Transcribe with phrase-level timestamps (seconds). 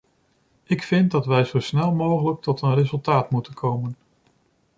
[0.63, 3.95] Ik vind dat we zo snel mogelijk tot een resultaat moeten komen.